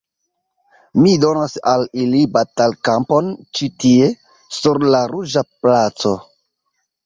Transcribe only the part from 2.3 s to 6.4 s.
batalkampon ĉi tie, sur la Ruĝa Placo.